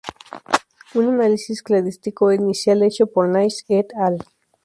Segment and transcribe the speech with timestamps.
[0.95, 4.17] Un análisis cladístico inicial hecho por Naish "et al.